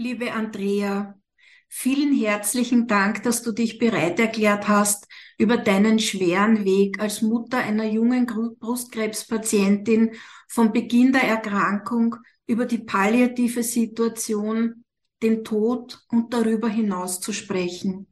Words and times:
Liebe 0.00 0.32
Andrea, 0.32 1.18
vielen 1.66 2.16
herzlichen 2.16 2.86
Dank, 2.86 3.24
dass 3.24 3.42
du 3.42 3.50
dich 3.50 3.78
bereit 3.78 4.20
erklärt 4.20 4.68
hast, 4.68 5.08
über 5.38 5.56
deinen 5.56 5.98
schweren 5.98 6.64
Weg 6.64 7.00
als 7.00 7.20
Mutter 7.20 7.58
einer 7.58 7.84
jungen 7.84 8.24
Brustkrebspatientin 8.60 10.12
vom 10.46 10.70
Beginn 10.70 11.12
der 11.12 11.24
Erkrankung 11.24 12.14
über 12.46 12.64
die 12.64 12.78
palliative 12.78 13.64
Situation, 13.64 14.84
den 15.20 15.42
Tod 15.42 16.00
und 16.10 16.32
darüber 16.32 16.68
hinaus 16.68 17.18
zu 17.18 17.32
sprechen. 17.32 18.06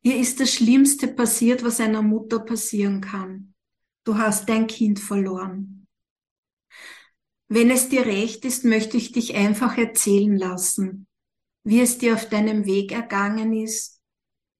Ihr 0.00 0.16
ist 0.16 0.40
das 0.40 0.54
Schlimmste 0.54 1.08
passiert, 1.08 1.62
was 1.62 1.80
einer 1.80 2.00
Mutter 2.00 2.38
passieren 2.38 3.02
kann. 3.02 3.52
Du 4.04 4.16
hast 4.16 4.48
dein 4.48 4.66
Kind 4.66 4.98
verloren. 4.98 5.77
Wenn 7.48 7.70
es 7.70 7.88
dir 7.88 8.04
recht 8.04 8.44
ist, 8.44 8.64
möchte 8.64 8.98
ich 8.98 9.12
dich 9.12 9.34
einfach 9.34 9.78
erzählen 9.78 10.36
lassen, 10.36 11.06
wie 11.64 11.80
es 11.80 11.96
dir 11.96 12.14
auf 12.14 12.28
deinem 12.28 12.66
Weg 12.66 12.92
ergangen 12.92 13.54
ist, 13.54 14.02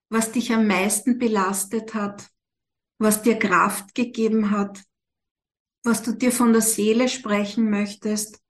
was 0.09 0.33
dich 0.33 0.52
am 0.52 0.66
meisten 0.66 1.19
belastet 1.19 1.93
hat, 1.93 2.30
was 2.98 3.23
dir 3.23 3.38
Kraft 3.38 3.95
gegeben 3.95 4.51
hat, 4.51 4.82
was 5.84 6.02
du 6.02 6.12
dir 6.12 6.32
von 6.32 6.52
der 6.52 6.62
Seele 6.62 7.10
sprechen 7.10 7.69
möchtest 7.69 8.41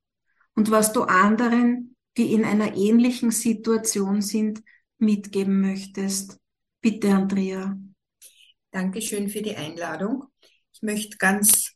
und 0.54 0.70
was 0.70 0.92
du 0.92 1.02
anderen, 1.02 1.96
die 2.16 2.32
in 2.32 2.44
einer 2.44 2.76
ähnlichen 2.76 3.32
Situation 3.32 4.22
sind, 4.22 4.62
mitgeben 4.98 5.60
möchtest. 5.60 6.38
Bitte, 6.80 7.10
Andrea. 7.10 7.76
Dankeschön 8.70 9.28
für 9.28 9.42
die 9.42 9.56
Einladung. 9.56 10.24
Ich 10.72 10.82
möchte 10.82 11.16
ganz 11.16 11.74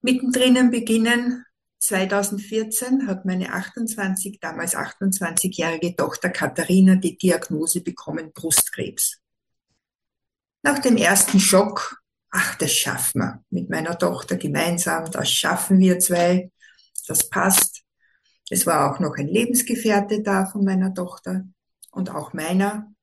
mittendrin 0.00 0.70
beginnen 0.70 1.44
2014 1.84 3.06
hat 3.06 3.26
meine 3.26 3.52
28, 3.52 4.40
damals 4.40 4.74
28-jährige 4.74 5.94
Tochter 5.94 6.30
Katharina 6.30 6.96
die 6.96 7.18
Diagnose 7.18 7.82
bekommen, 7.82 8.32
Brustkrebs. 8.32 9.20
Nach 10.62 10.78
dem 10.78 10.96
ersten 10.96 11.40
Schock, 11.40 12.02
ach, 12.30 12.54
das 12.56 12.72
schaffen 12.72 13.20
wir 13.20 13.44
mit 13.50 13.68
meiner 13.68 13.98
Tochter 13.98 14.36
gemeinsam, 14.36 15.10
das 15.10 15.30
schaffen 15.30 15.78
wir 15.78 15.98
zwei, 15.98 16.50
das 17.06 17.28
passt. 17.28 17.82
Es 18.48 18.66
war 18.66 18.90
auch 18.90 18.98
noch 18.98 19.16
ein 19.18 19.28
Lebensgefährte 19.28 20.22
da 20.22 20.46
von 20.46 20.64
meiner 20.64 20.94
Tochter 20.94 21.44
und 21.90 22.10
auch 22.10 22.32
meiner. 22.32 22.94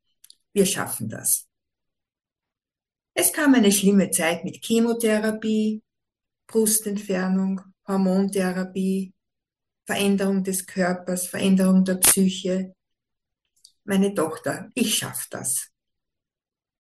Wir 0.54 0.66
schaffen 0.66 1.08
das. 1.08 1.48
Es 3.14 3.32
kam 3.32 3.54
eine 3.54 3.72
schlimme 3.72 4.10
Zeit 4.10 4.44
mit 4.44 4.66
Chemotherapie, 4.66 5.84
Brustentfernung, 6.48 7.71
Hormontherapie, 7.88 9.14
Veränderung 9.86 10.44
des 10.44 10.66
Körpers, 10.66 11.28
Veränderung 11.28 11.84
der 11.84 11.96
Psyche. 11.96 12.76
Meine 13.84 14.14
Tochter, 14.14 14.70
ich 14.74 14.96
schaffe 14.96 15.28
das. 15.30 15.70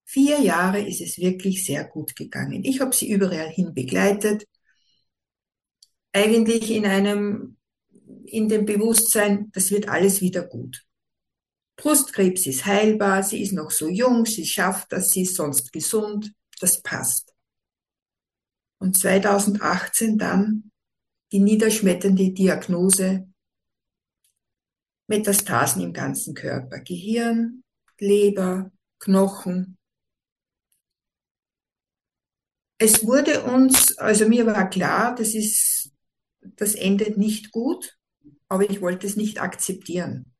Vier 0.06 0.40
Jahre 0.42 0.82
ist 0.82 1.02
es 1.02 1.18
wirklich 1.18 1.66
sehr 1.66 1.86
gut 1.86 2.16
gegangen. 2.16 2.64
Ich 2.64 2.82
habe 2.82 2.94
sie 2.94 3.10
überall 3.10 3.50
hin 3.50 3.74
begleitet. 3.74 4.46
Eigentlich 6.14 6.70
in 6.70 6.86
einem, 6.86 7.58
in 8.26 8.50
dem 8.50 8.66
Bewusstsein, 8.66 9.50
das 9.54 9.72
wird 9.72 9.88
alles 9.88 10.22
wieder 10.22 10.44
gut. 10.44 10.86
Brustkrebs 11.78 12.46
ist 12.46 12.66
heilbar, 12.66 13.24
sie 13.24 13.42
ist 13.42 13.54
noch 13.54 13.72
so 13.72 13.88
jung, 13.88 14.26
sie 14.26 14.46
schafft 14.46 14.92
das, 14.92 15.12
sie 15.12 15.24
ist 15.24 15.36
sonst 15.36 15.72
gesund, 15.72 16.34
das 16.60 16.82
passt. 16.82 17.34
Und 18.78 18.98
2018 18.98 20.18
dann 20.18 20.71
die 21.32 21.40
niederschmetternde 21.40 22.32
Diagnose 22.32 23.28
Metastasen 25.08 25.82
im 25.82 25.92
ganzen 25.92 26.34
Körper, 26.34 26.80
Gehirn, 26.80 27.64
Leber, 28.00 28.72
Knochen. 29.00 29.78
Es 32.78 33.06
wurde 33.06 33.44
uns, 33.44 33.98
also 33.98 34.28
mir 34.28 34.46
war 34.46 34.70
klar, 34.70 35.14
das 35.14 35.36
ist, 35.36 35.92
das 36.42 36.76
endet 36.76 37.18
nicht 37.18 37.52
gut, 37.52 37.98
aber 38.48 38.70
ich 38.70 38.82
wollte 38.82 39.06
es 39.06 39.18
nicht 39.18 39.42
akzeptieren. 39.42 40.34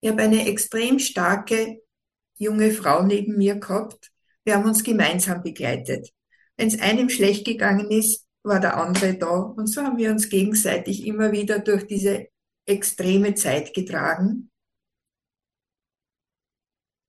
Ich 0.00 0.10
habe 0.10 0.22
eine 0.22 0.46
extrem 0.46 0.98
starke 0.98 1.80
junge 2.36 2.72
Frau 2.72 3.04
neben 3.04 3.36
mir 3.38 3.54
gehabt. 3.54 4.10
Wir 4.44 4.56
haben 4.56 4.68
uns 4.68 4.82
gemeinsam 4.82 5.42
begleitet. 5.42 6.10
Wenn 6.56 6.68
es 6.68 6.80
einem 6.80 7.08
schlecht 7.08 7.46
gegangen 7.46 7.90
ist, 7.90 8.26
war 8.42 8.60
der 8.60 8.76
andere 8.76 9.14
da. 9.14 9.30
Und 9.30 9.66
so 9.66 9.82
haben 9.82 9.98
wir 9.98 10.10
uns 10.10 10.28
gegenseitig 10.28 11.06
immer 11.06 11.32
wieder 11.32 11.58
durch 11.58 11.86
diese 11.86 12.28
extreme 12.66 13.34
Zeit 13.34 13.74
getragen. 13.74 14.50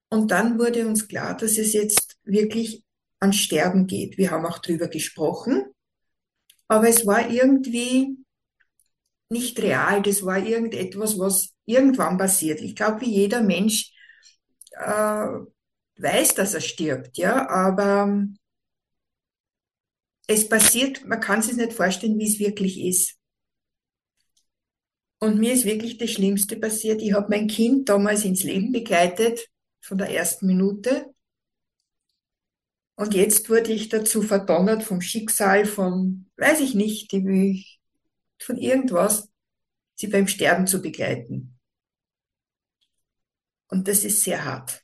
Und 0.09 0.29
dann 0.29 0.59
wurde 0.59 0.87
uns 0.87 1.07
klar, 1.07 1.35
dass 1.35 1.57
es 1.57 1.73
jetzt 1.73 2.17
wirklich 2.23 2.83
an 3.19 3.33
Sterben 3.33 3.87
geht. 3.87 4.17
Wir 4.17 4.31
haben 4.31 4.45
auch 4.45 4.59
drüber 4.59 4.87
gesprochen, 4.87 5.65
aber 6.67 6.87
es 6.87 7.07
war 7.07 7.29
irgendwie 7.29 8.17
nicht 9.29 9.59
real. 9.59 10.01
Das 10.03 10.23
war 10.23 10.37
irgendetwas, 10.37 11.17
was 11.17 11.55
irgendwann 11.65 12.17
passiert. 12.17 12.61
Ich 12.61 12.75
glaube, 12.75 13.01
wie 13.01 13.11
jeder 13.11 13.41
Mensch 13.41 13.91
äh, 14.71 15.27
weiß, 15.97 16.35
dass 16.35 16.53
er 16.53 16.61
stirbt, 16.61 17.17
ja, 17.17 17.49
aber 17.49 18.27
es 20.27 20.47
passiert, 20.47 21.05
man 21.05 21.19
kann 21.19 21.41
sich 21.41 21.55
nicht 21.55 21.73
vorstellen, 21.73 22.17
wie 22.17 22.27
es 22.27 22.39
wirklich 22.39 22.79
ist. 22.79 23.17
Und 25.19 25.39
mir 25.39 25.53
ist 25.53 25.65
wirklich 25.65 25.97
das 25.97 26.11
Schlimmste 26.11 26.57
passiert. 26.57 27.01
Ich 27.01 27.13
habe 27.13 27.27
mein 27.29 27.47
Kind 27.47 27.87
damals 27.87 28.25
ins 28.25 28.43
Leben 28.43 28.71
begleitet, 28.71 29.49
von 29.79 29.97
der 29.97 30.09
ersten 30.09 30.47
Minute. 30.47 31.13
Und 32.95 33.13
jetzt 33.13 33.49
wurde 33.49 33.71
ich 33.71 33.89
dazu 33.89 34.21
verdonnert 34.21 34.83
vom 34.83 35.01
Schicksal, 35.01 35.65
von, 35.65 36.29
weiß 36.37 36.59
ich 36.59 36.75
nicht, 36.75 37.11
von 37.11 38.57
irgendwas, 38.57 39.29
sie 39.95 40.07
beim 40.07 40.27
Sterben 40.27 40.67
zu 40.67 40.81
begleiten. 40.81 41.57
Und 43.67 43.87
das 43.87 44.03
ist 44.03 44.21
sehr 44.21 44.45
hart. 44.45 44.82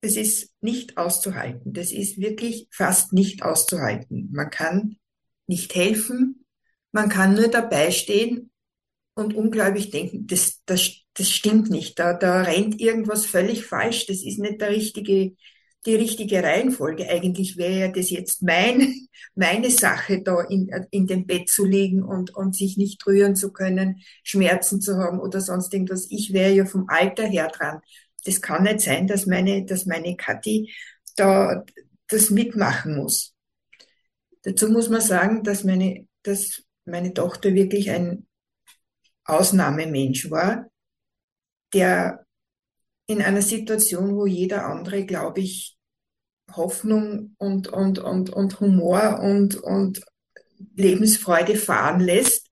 Das 0.00 0.16
ist 0.16 0.52
nicht 0.60 0.96
auszuhalten. 0.96 1.72
Das 1.72 1.90
ist 1.90 2.20
wirklich 2.20 2.68
fast 2.70 3.12
nicht 3.12 3.42
auszuhalten. 3.42 4.30
Man 4.32 4.50
kann 4.50 4.96
nicht 5.46 5.74
helfen, 5.74 6.44
man 6.92 7.08
kann 7.08 7.34
nur 7.34 7.48
dabei 7.48 7.90
stehen 7.90 8.50
und 9.14 9.34
unglaublich 9.34 9.90
denken, 9.90 10.26
das, 10.26 10.62
das, 10.66 10.90
das 11.14 11.30
stimmt 11.30 11.70
nicht. 11.70 11.98
Da, 11.98 12.14
da 12.14 12.42
rennt 12.42 12.80
irgendwas 12.80 13.26
völlig 13.26 13.64
falsch. 13.64 14.06
Das 14.06 14.22
ist 14.22 14.38
nicht 14.38 14.60
der 14.60 14.70
richtige, 14.70 15.34
die 15.86 15.94
richtige 15.96 16.42
Reihenfolge. 16.42 17.08
Eigentlich 17.08 17.56
wäre 17.56 17.80
ja 17.80 17.88
das 17.88 18.10
jetzt 18.10 18.42
mein, 18.42 19.08
meine 19.34 19.70
Sache, 19.70 20.22
da 20.22 20.42
in, 20.42 20.70
in 20.90 21.06
dem 21.06 21.26
Bett 21.26 21.48
zu 21.48 21.64
liegen 21.64 22.02
und, 22.02 22.34
und 22.34 22.54
sich 22.54 22.76
nicht 22.76 23.04
rühren 23.06 23.34
zu 23.34 23.52
können, 23.52 24.02
Schmerzen 24.22 24.80
zu 24.80 24.96
haben 24.98 25.18
oder 25.18 25.40
sonst 25.40 25.74
irgendwas. 25.74 26.06
Ich 26.10 26.32
wäre 26.32 26.52
ja 26.52 26.64
vom 26.64 26.86
Alter 26.88 27.26
her 27.26 27.48
dran 27.48 27.80
das 28.24 28.40
kann 28.40 28.64
nicht 28.64 28.80
sein, 28.80 29.06
dass 29.06 29.26
meine, 29.26 29.64
dass 29.64 29.86
meine 29.86 30.16
Kathi 30.16 30.72
da 31.16 31.64
das 32.08 32.30
mitmachen 32.30 32.96
muss. 32.96 33.34
Dazu 34.42 34.68
muss 34.68 34.88
man 34.88 35.00
sagen, 35.00 35.42
dass 35.42 35.64
meine, 35.64 36.06
dass 36.22 36.62
meine 36.84 37.12
Tochter 37.12 37.54
wirklich 37.54 37.90
ein 37.90 38.26
Ausnahmemensch 39.24 40.30
war, 40.30 40.70
der 41.74 42.24
in 43.06 43.22
einer 43.22 43.42
Situation, 43.42 44.16
wo 44.16 44.26
jeder 44.26 44.66
andere, 44.66 45.04
glaube 45.04 45.40
ich, 45.40 45.76
Hoffnung 46.54 47.34
und, 47.38 47.68
und, 47.68 47.98
und, 47.98 48.30
und 48.30 48.60
Humor 48.60 49.20
und, 49.20 49.56
und 49.56 50.00
Lebensfreude 50.74 51.56
fahren 51.56 52.00
lässt, 52.00 52.47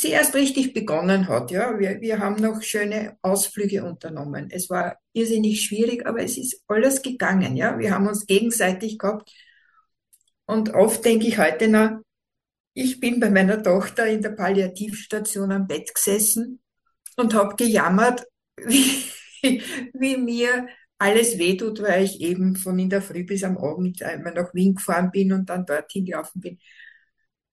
sie 0.00 0.10
erst 0.10 0.34
richtig 0.34 0.74
begonnen 0.74 1.28
hat. 1.28 1.50
Ja, 1.50 1.78
wir, 1.78 2.00
wir 2.00 2.18
haben 2.18 2.40
noch 2.40 2.62
schöne 2.62 3.16
Ausflüge 3.22 3.84
unternommen. 3.84 4.48
Es 4.50 4.70
war 4.70 4.98
irrsinnig 5.12 5.62
schwierig, 5.62 6.06
aber 6.06 6.22
es 6.22 6.38
ist 6.38 6.62
alles 6.68 7.02
gegangen. 7.02 7.56
Ja, 7.56 7.78
wir 7.78 7.92
haben 7.92 8.06
uns 8.06 8.26
gegenseitig 8.26 8.98
gehabt. 8.98 9.30
Und 10.46 10.74
oft 10.74 11.04
denke 11.04 11.26
ich 11.26 11.38
heute 11.38 11.68
noch, 11.68 12.00
ich 12.74 13.00
bin 13.00 13.20
bei 13.20 13.30
meiner 13.30 13.62
Tochter 13.62 14.06
in 14.06 14.22
der 14.22 14.30
Palliativstation 14.30 15.52
am 15.52 15.66
Bett 15.66 15.94
gesessen 15.94 16.60
und 17.16 17.34
habe 17.34 17.56
gejammert, 17.56 18.24
wie, 18.56 19.62
wie 19.92 20.16
mir 20.16 20.68
alles 20.98 21.38
wehtut, 21.38 21.82
weil 21.82 22.04
ich 22.04 22.20
eben 22.20 22.56
von 22.56 22.78
in 22.78 22.90
der 22.90 23.02
Früh 23.02 23.24
bis 23.24 23.44
am 23.44 23.56
Abend 23.58 24.02
einmal 24.02 24.34
nach 24.34 24.54
Wien 24.54 24.74
gefahren 24.74 25.10
bin 25.10 25.32
und 25.32 25.48
dann 25.48 25.66
dorthin 25.66 26.04
gelaufen 26.04 26.40
bin. 26.40 26.58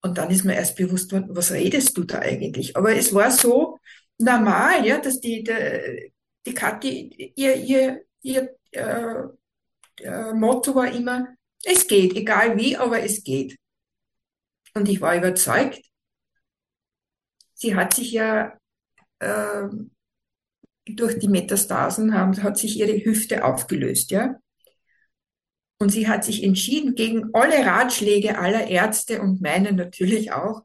Und 0.05 0.19
dann 0.19 0.29
ist 0.29 0.45
mir 0.45 0.53
erst 0.53 0.75
bewusst 0.75 1.11
worden, 1.11 1.29
was 1.29 1.51
redest 1.51 1.97
du 1.97 2.03
da 2.03 2.19
eigentlich? 2.19 2.77
Aber 2.77 2.95
es 2.95 3.11
war 3.11 3.31
so 3.31 3.79
normal, 4.19 4.85
ja, 4.85 4.99
dass 4.99 5.19
die, 5.19 5.43
die, 5.43 6.13
die 6.45 6.53
Kathi, 6.53 7.33
ihr, 7.35 7.55
ihr, 7.55 8.01
ihr 8.21 8.55
äh, 8.69 9.23
äh, 10.03 10.33
Motto 10.33 10.75
war 10.75 10.91
immer, 10.91 11.29
es 11.63 11.87
geht, 11.87 12.15
egal 12.15 12.55
wie, 12.55 12.77
aber 12.77 13.01
es 13.01 13.23
geht. 13.23 13.57
Und 14.75 14.87
ich 14.89 15.01
war 15.01 15.17
überzeugt, 15.17 15.81
sie 17.55 17.75
hat 17.75 17.95
sich 17.95 18.11
ja 18.11 18.55
äh, 19.17 19.67
durch 20.85 21.17
die 21.17 21.29
Metastasen 21.29 22.13
haben, 22.13 22.43
hat 22.43 22.59
sich 22.59 22.77
ihre 22.77 23.03
Hüfte 23.03 23.43
aufgelöst, 23.43 24.11
ja. 24.11 24.35
Und 25.77 25.89
sie 25.89 26.07
hat 26.07 26.23
sich 26.23 26.43
entschieden, 26.43 26.95
gegen 26.95 27.33
alle 27.33 27.65
Ratschläge 27.65 28.37
aller 28.37 28.67
Ärzte 28.67 29.21
und 29.21 29.41
meine 29.41 29.73
natürlich 29.73 30.31
auch, 30.31 30.63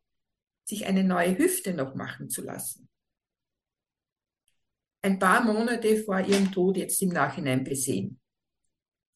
sich 0.65 0.87
eine 0.87 1.03
neue 1.03 1.37
Hüfte 1.37 1.75
noch 1.75 1.95
machen 1.95 2.31
zu 2.31 2.43
lassen. 2.43 2.89
Ein 5.03 5.19
paar 5.19 5.43
Monate 5.43 5.97
vor 6.05 6.21
ihrem 6.21 6.53
Tod 6.53 6.77
jetzt 6.77 7.01
im 7.03 7.09
Nachhinein 7.09 7.65
besehen. 7.65 8.21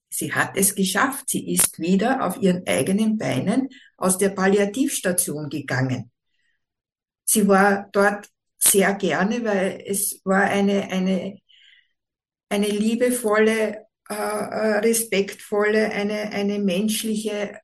Sie 0.08 0.32
hat 0.32 0.56
es 0.56 0.74
geschafft. 0.74 1.28
Sie 1.28 1.52
ist 1.52 1.78
wieder 1.78 2.24
auf 2.24 2.40
ihren 2.40 2.66
eigenen 2.66 3.18
Beinen 3.18 3.68
aus 3.96 4.16
der 4.16 4.30
Palliativstation 4.30 5.48
gegangen. 5.48 6.10
Sie 7.24 7.48
war 7.48 7.88
dort 7.92 8.28
sehr 8.58 8.94
gerne, 8.94 9.44
weil 9.44 9.82
es 9.86 10.20
war 10.24 10.42
eine, 10.44 10.84
eine, 10.90 11.38
eine 12.48 12.68
liebevolle, 12.68 13.83
äh, 14.10 14.14
äh, 14.14 14.78
respektvolle, 14.80 15.90
eine, 15.90 16.30
eine 16.32 16.58
menschliche, 16.58 17.58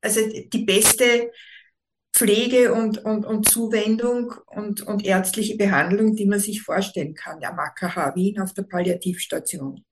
also 0.00 0.20
die 0.26 0.64
beste 0.64 1.30
Pflege 2.14 2.72
und, 2.72 3.04
und, 3.04 3.26
und 3.26 3.48
Zuwendung 3.48 4.32
und, 4.46 4.80
und 4.80 5.04
ärztliche 5.04 5.56
Behandlung, 5.56 6.16
die 6.16 6.24
man 6.24 6.40
sich 6.40 6.62
vorstellen 6.62 7.14
kann, 7.14 7.44
am 7.44 7.58
AKH 7.58 8.14
Wien 8.14 8.40
auf 8.40 8.54
der 8.54 8.62
Palliativstation. 8.62 9.84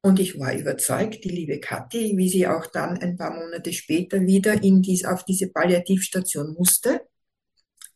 Und 0.00 0.20
ich 0.20 0.38
war 0.38 0.54
überzeugt, 0.54 1.24
die 1.24 1.30
liebe 1.30 1.58
Kathi, 1.58 2.16
wie 2.16 2.28
sie 2.28 2.46
auch 2.46 2.66
dann 2.66 2.96
ein 2.98 3.16
paar 3.16 3.34
Monate 3.34 3.72
später 3.72 4.20
wieder 4.20 4.62
in 4.62 4.80
dies, 4.80 5.04
auf 5.04 5.24
diese 5.24 5.50
Palliativstation 5.50 6.54
musste, 6.54 7.08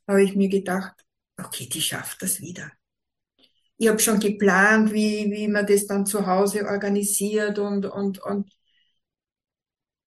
habe 0.09 0.25
ich 0.25 0.35
mir 0.35 0.49
gedacht, 0.49 0.95
okay, 1.39 1.69
die 1.73 1.81
schafft 1.81 2.21
das 2.23 2.41
wieder. 2.41 2.73
Ich 3.83 3.89
habe 3.89 3.99
schon 3.99 4.21
geplant, 4.21 4.93
wie, 4.93 5.29
wie 5.33 5.49
man 5.49 5.67
das 5.67 5.89
dann 5.89 6.07
zu 6.07 6.25
Hause 6.25 6.67
organisiert 6.67 7.59
und, 7.59 7.85
und, 7.85 8.21
und, 8.21 8.49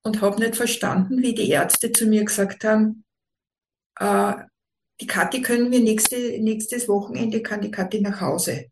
und 0.01 0.21
habe 0.21 0.39
nicht 0.39 0.55
verstanden, 0.55 1.21
wie 1.21 1.35
die 1.35 1.49
Ärzte 1.49 1.91
zu 1.91 2.05
mir 2.05 2.23
gesagt 2.23 2.63
haben, 2.63 3.03
äh, 3.99 4.33
die 5.01 5.07
Kathi 5.07 5.41
können 5.41 5.73
wir 5.73 5.81
nächste, 5.81 6.15
nächstes 6.39 6.87
Wochenende, 6.87 7.41
kann 7.41 7.59
die 7.59 7.69
Kathi 7.69 7.99
nach 7.99 8.21
Hause. 8.21 8.67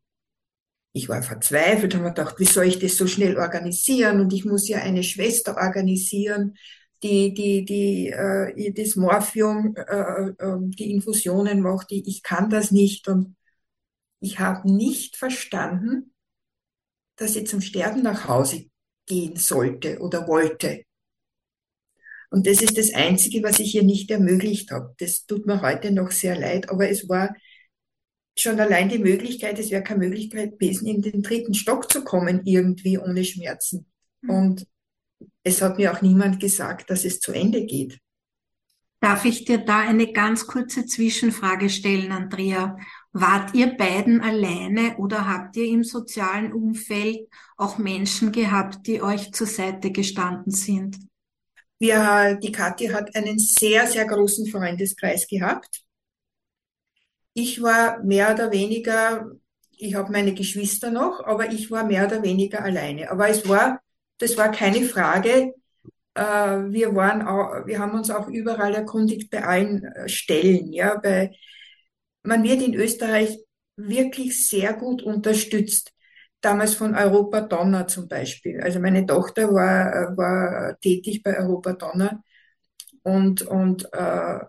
Ich 0.94 1.10
war 1.10 1.22
verzweifelt, 1.22 1.96
habe 1.96 2.06
mir 2.06 2.14
gedacht, 2.14 2.40
wie 2.40 2.46
soll 2.46 2.68
ich 2.68 2.80
das 2.80 2.96
so 2.96 3.06
schnell 3.06 3.38
organisieren? 3.38 4.22
Und 4.22 4.32
ich 4.32 4.46
muss 4.46 4.70
ja 4.70 4.78
eine 4.78 5.04
Schwester 5.04 5.58
organisieren 5.58 6.56
die, 7.04 7.34
die, 7.34 7.66
die 7.66 8.08
äh, 8.08 8.72
das 8.72 8.96
Morphium, 8.96 9.76
äh, 9.76 10.30
äh, 10.30 10.58
die 10.60 10.92
Infusionen 10.92 11.60
macht, 11.60 11.92
ich 11.92 12.24
kann 12.24 12.50
das 12.50 12.72
nicht. 12.72 13.10
Und 13.10 13.36
ich 14.24 14.40
habe 14.40 14.72
nicht 14.72 15.18
verstanden, 15.18 16.14
dass 17.18 17.36
ich 17.36 17.46
zum 17.46 17.60
Sterben 17.60 18.02
nach 18.02 18.30
Hause 18.30 18.70
gehen 19.06 19.36
sollte 19.36 20.00
oder 20.00 20.30
wollte. 20.30 20.86
Und 22.30 22.48
das 22.48 22.62
ist 22.62 22.78
das 22.78 22.94
Einzige, 22.94 23.44
was 23.44 23.60
ich 23.60 23.76
ihr 23.76 23.84
nicht 23.84 24.10
ermöglicht 24.10 24.72
habe. 24.72 24.96
Das 24.98 25.26
tut 25.26 25.46
mir 25.46 25.62
heute 25.62 25.92
noch 25.92 26.12
sehr 26.12 26.40
leid, 26.40 26.70
aber 26.70 26.90
es 26.90 27.10
war 27.10 27.36
schon 28.36 28.60
allein 28.62 28.88
die 28.88 28.98
Möglichkeit, 28.98 29.60
es 29.60 29.70
wäre 29.72 29.84
keine 29.84 30.08
Möglichkeit 30.08 30.58
gewesen, 30.58 30.88
in 30.88 31.02
den 31.02 31.22
dritten 31.22 31.54
Stock 31.54 31.92
zu 31.92 32.06
kommen, 32.06 32.46
irgendwie 32.46 32.98
ohne 32.98 33.26
Schmerzen. 33.26 33.86
Mhm. 34.22 34.30
Und 34.30 34.68
es 35.44 35.62
hat 35.62 35.78
mir 35.78 35.92
auch 35.92 36.02
niemand 36.02 36.40
gesagt, 36.40 36.90
dass 36.90 37.04
es 37.04 37.20
zu 37.20 37.34
Ende 37.34 37.66
geht. 37.66 38.00
Darf 39.02 39.26
ich 39.26 39.44
dir 39.44 39.58
da 39.58 39.80
eine 39.80 40.14
ganz 40.14 40.48
kurze 40.48 40.86
Zwischenfrage 40.86 41.70
stellen, 41.70 42.14
Andrea? 42.14 42.78
Wart 43.14 43.54
ihr 43.54 43.78
beiden 43.78 44.22
alleine 44.22 44.98
oder 44.98 45.28
habt 45.28 45.56
ihr 45.56 45.66
im 45.66 45.84
sozialen 45.84 46.52
Umfeld 46.52 47.30
auch 47.58 47.78
Menschen 47.78 48.32
gehabt, 48.32 48.88
die 48.88 49.02
euch 49.02 49.32
zur 49.32 49.48
Seite 49.48 49.92
gestanden 49.92 50.52
sind? 50.52 50.98
Wir, 51.80 52.40
die 52.42 52.52
Kathi 52.52 52.88
hat 52.88 53.16
einen 53.16 53.38
sehr, 53.38 53.88
sehr 53.88 54.06
großen 54.06 54.48
Freundeskreis 54.48 55.28
gehabt. 55.28 55.84
Ich 57.34 57.62
war 57.62 58.04
mehr 58.04 58.34
oder 58.34 58.52
weniger, 58.52 59.32
ich 59.72 59.96
habe 59.96 60.12
meine 60.12 60.34
Geschwister 60.34 60.92
noch, 60.92 61.24
aber 61.24 61.52
ich 61.52 61.70
war 61.72 61.84
mehr 61.84 62.06
oder 62.06 62.24
weniger 62.24 62.64
alleine. 62.64 63.12
Aber 63.12 63.30
es 63.30 63.48
war 63.48 63.84
das 64.24 64.38
war 64.38 64.52
keine 64.52 64.86
Frage. 64.86 65.54
Äh, 66.16 66.22
wir 66.24 66.96
waren 66.96 67.22
auch, 67.24 67.66
wir 67.66 67.80
haben 67.80 67.94
uns 67.94 68.10
auch 68.10 68.28
überall 68.28 68.74
erkundigt 68.74 69.30
bei 69.32 69.44
allen 69.44 69.84
äh, 69.84 70.08
Stellen, 70.08 70.72
ja, 70.72 70.96
bei, 70.98 71.32
man 72.24 72.44
wird 72.44 72.62
in 72.62 72.74
Österreich 72.74 73.38
wirklich 73.76 74.48
sehr 74.48 74.74
gut 74.74 75.02
unterstützt. 75.04 75.92
Damals 76.42 76.76
von 76.76 76.96
Europa 76.96 77.42
Donner 77.42 77.88
zum 77.88 78.08
Beispiel. 78.08 78.60
Also 78.62 78.80
meine 78.80 79.06
Tochter 79.06 79.48
war, 79.54 80.18
war 80.18 80.78
tätig 80.82 81.24
bei 81.24 81.38
Europa 81.38 81.74
Donner 81.74 82.22
und, 83.04 83.44
und 83.44 83.88
äh, 83.94 84.40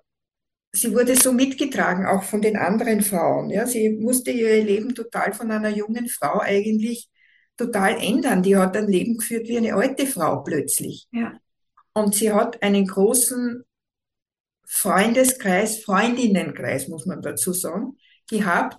sie 0.72 0.92
wurde 0.92 1.14
so 1.16 1.32
mitgetragen, 1.32 2.06
auch 2.06 2.24
von 2.24 2.42
den 2.42 2.56
anderen 2.56 3.00
Frauen. 3.00 3.50
Ja, 3.50 3.66
sie 3.66 3.90
musste 3.90 4.30
ihr 4.30 4.62
Leben 4.64 4.94
total 4.94 5.32
von 5.32 5.50
einer 5.50 5.70
jungen 5.70 6.08
Frau 6.08 6.40
eigentlich 6.40 7.08
total 7.56 7.96
ändern. 8.00 8.42
Die 8.42 8.56
hat 8.56 8.76
ein 8.76 8.88
Leben 8.88 9.16
geführt 9.18 9.46
wie 9.48 9.58
eine 9.58 9.74
alte 9.74 10.06
Frau 10.06 10.42
plötzlich. 10.42 11.06
Ja. 11.12 11.38
Und 11.92 12.14
sie 12.14 12.32
hat 12.32 12.60
einen 12.62 12.86
großen 12.86 13.64
Freundeskreis, 14.66 15.82
Freundinnenkreis, 15.82 16.88
muss 16.88 17.06
man 17.06 17.22
dazu 17.22 17.52
sagen, 17.52 17.96
gehabt, 18.28 18.78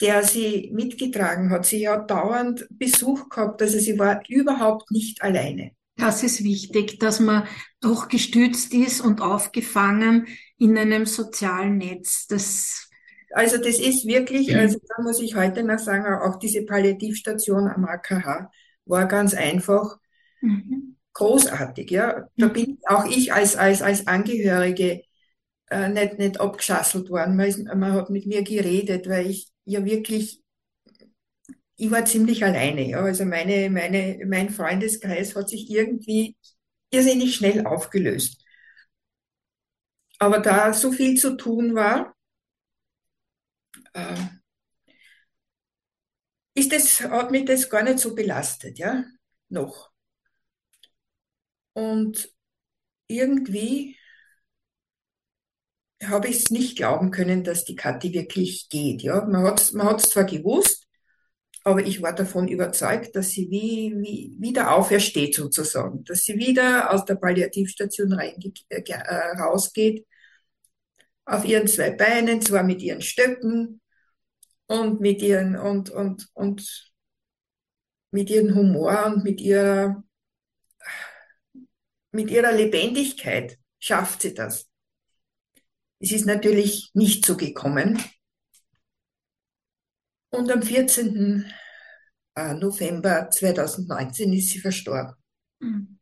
der 0.00 0.22
sie 0.22 0.70
mitgetragen 0.72 1.50
hat. 1.50 1.66
Sie 1.66 1.88
hat 1.88 2.10
dauernd 2.10 2.66
Besuch 2.70 3.28
gehabt, 3.28 3.60
also 3.60 3.78
sie 3.78 3.98
war 3.98 4.22
überhaupt 4.28 4.90
nicht 4.90 5.22
alleine. 5.22 5.72
Das 5.96 6.22
ist 6.22 6.42
wichtig, 6.42 6.98
dass 6.98 7.20
man 7.20 7.46
doch 7.80 8.08
gestützt 8.08 8.72
ist 8.72 9.02
und 9.02 9.20
aufgefangen 9.20 10.26
in 10.56 10.78
einem 10.78 11.04
sozialen 11.04 11.76
Netz. 11.76 12.26
Das 12.26 12.90
also 13.32 13.58
das 13.58 13.78
ist 13.78 14.06
wirklich, 14.06 14.56
also 14.56 14.78
da 14.88 15.02
muss 15.02 15.20
ich 15.20 15.36
heute 15.36 15.62
noch 15.62 15.78
sagen, 15.78 16.04
auch 16.20 16.36
diese 16.38 16.62
Palliativstation 16.62 17.68
am 17.68 17.84
AKH 17.84 18.50
war 18.86 19.06
ganz 19.06 19.34
einfach 19.34 19.98
mhm. 20.40 20.96
Großartig. 21.14 21.90
Ja, 21.90 22.28
da 22.36 22.48
mhm. 22.48 22.52
bin 22.52 22.78
auch 22.86 23.04
ich 23.06 23.32
als 23.32 23.56
als 23.56 23.82
als 23.82 24.06
Angehörige 24.06 25.02
äh, 25.70 25.88
nicht 25.88 26.18
nicht 26.18 26.40
abgeschasselt 26.40 27.10
worden. 27.10 27.36
Man, 27.36 27.48
ist, 27.48 27.58
man 27.64 27.92
hat 27.94 28.10
mit 28.10 28.26
mir 28.26 28.42
geredet, 28.42 29.08
weil 29.08 29.28
ich 29.30 29.50
ja 29.64 29.84
wirklich 29.84 30.42
ich 31.76 31.90
war 31.90 32.04
ziemlich 32.04 32.44
alleine. 32.44 32.88
Ja. 32.88 33.00
Also 33.00 33.24
meine 33.24 33.70
meine 33.70 34.20
mein 34.26 34.50
Freundeskreis 34.50 35.34
hat 35.36 35.48
sich 35.48 35.70
irgendwie 35.70 36.36
irrsinnig 36.90 37.34
schnell 37.36 37.66
aufgelöst. 37.66 38.42
Aber 40.20 40.38
da 40.38 40.72
so 40.72 40.92
viel 40.92 41.16
zu 41.16 41.36
tun 41.36 41.74
war, 41.74 42.14
äh, 43.94 44.40
ist 46.54 46.72
das, 46.72 47.00
hat 47.00 47.30
mich 47.30 47.44
das 47.46 47.68
gar 47.70 47.82
nicht 47.82 47.98
so 47.98 48.14
belastet, 48.14 48.78
ja, 48.78 49.04
noch. 49.48 49.89
Und 51.72 52.30
irgendwie 53.08 53.96
habe 56.04 56.28
ich 56.28 56.36
es 56.38 56.50
nicht 56.50 56.76
glauben 56.76 57.10
können, 57.10 57.44
dass 57.44 57.64
die 57.64 57.76
Kathi 57.76 58.12
wirklich 58.14 58.68
geht. 58.70 59.02
Ja, 59.02 59.24
man 59.26 59.44
hat 59.44 59.60
es 59.60 59.72
man 59.72 59.86
hat's 59.88 60.10
zwar 60.10 60.24
gewusst, 60.24 60.86
aber 61.64 61.82
ich 61.84 62.00
war 62.02 62.14
davon 62.14 62.48
überzeugt, 62.48 63.14
dass 63.16 63.30
sie 63.30 63.50
wie, 63.50 63.94
wie 64.00 64.36
wieder 64.38 64.74
aufersteht 64.74 65.34
sozusagen, 65.34 66.04
dass 66.04 66.22
sie 66.22 66.38
wieder 66.38 66.92
aus 66.92 67.04
der 67.04 67.16
Palliativstation 67.16 68.12
reinge 68.14 68.52
äh, 68.70 69.40
rausgeht, 69.40 70.06
auf 71.26 71.44
ihren 71.44 71.68
zwei 71.68 71.90
Beinen, 71.90 72.40
zwar 72.40 72.62
mit 72.62 72.82
ihren 72.82 73.02
Stöcken, 73.02 73.80
und 74.70 75.00
mit 75.00 75.20
ihren 75.20 75.56
und, 75.56 75.90
und, 75.90 76.28
und 76.32 76.92
mit 78.12 78.30
ihrem 78.30 78.54
Humor 78.54 79.06
und 79.06 79.24
mit 79.24 79.40
ihrer, 79.40 80.04
mit 82.12 82.30
ihrer 82.30 82.52
Lebendigkeit 82.52 83.58
schafft 83.78 84.22
sie 84.22 84.34
das. 84.34 84.68
Es 85.98 86.12
ist 86.12 86.26
natürlich 86.26 86.90
nicht 86.94 87.24
so 87.24 87.36
gekommen. 87.36 88.02
Und 90.30 90.50
am 90.50 90.62
14. 90.62 91.52
Äh, 92.36 92.54
November 92.54 93.28
2019 93.30 94.32
ist 94.32 94.50
sie 94.50 94.60
verstorben. 94.60 95.14
Mhm. 95.58 95.98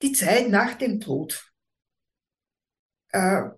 Die 0.00 0.12
Zeit 0.12 0.48
nach 0.48 0.74
dem 0.74 1.00
Tod 1.00 1.52
äh, 3.10 3.50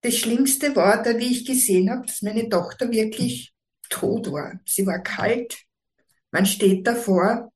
das 0.00 0.16
Schlimmste 0.16 0.76
war, 0.76 1.02
da 1.02 1.18
wie 1.18 1.32
ich 1.32 1.44
gesehen 1.44 1.90
habe, 1.90 2.06
dass 2.06 2.22
meine 2.22 2.48
Tochter 2.48 2.90
wirklich 2.90 3.52
tot 3.88 4.30
war. 4.30 4.60
Sie 4.64 4.86
war 4.86 5.02
kalt. 5.02 5.58
Man 6.30 6.46
steht 6.46 6.86
davor 6.86 7.52